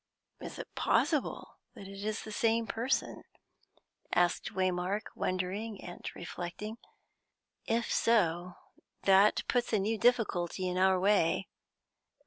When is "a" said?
9.73-9.77